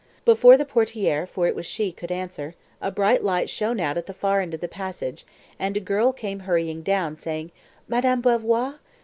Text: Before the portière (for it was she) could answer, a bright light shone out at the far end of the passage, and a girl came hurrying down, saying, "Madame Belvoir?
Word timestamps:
Before 0.25 0.57
the 0.57 0.65
portière 0.65 1.27
(for 1.29 1.45
it 1.45 1.55
was 1.55 1.67
she) 1.67 1.91
could 1.91 2.11
answer, 2.11 2.55
a 2.81 2.89
bright 2.89 3.23
light 3.23 3.51
shone 3.51 3.79
out 3.79 3.99
at 3.99 4.07
the 4.07 4.15
far 4.15 4.41
end 4.41 4.55
of 4.55 4.59
the 4.59 4.67
passage, 4.67 5.27
and 5.59 5.77
a 5.77 5.79
girl 5.79 6.11
came 6.11 6.39
hurrying 6.39 6.81
down, 6.81 7.15
saying, 7.15 7.51
"Madame 7.87 8.19
Belvoir? 8.21 8.79